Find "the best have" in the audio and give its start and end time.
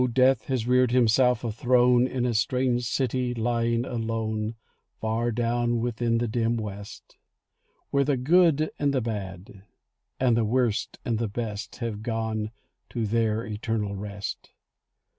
11.19-12.01